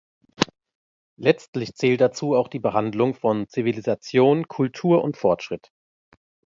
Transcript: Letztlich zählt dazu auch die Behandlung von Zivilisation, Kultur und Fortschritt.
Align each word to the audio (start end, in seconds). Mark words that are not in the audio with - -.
Letztlich 1.19 1.75
zählt 1.75 2.01
dazu 2.01 2.35
auch 2.35 2.47
die 2.47 2.57
Behandlung 2.57 3.13
von 3.13 3.47
Zivilisation, 3.47 4.47
Kultur 4.47 5.03
und 5.03 5.15
Fortschritt. 5.15 5.71